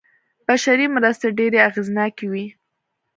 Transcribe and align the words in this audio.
بشري 0.47 0.85
مرستې 0.95 1.27
ډېرې 1.37 1.59
اغېزناکې 1.67 2.25
وې. 2.31 2.45